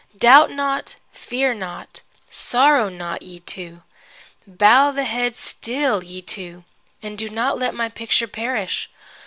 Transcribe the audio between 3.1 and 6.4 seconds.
ye two. Bow the head still, ye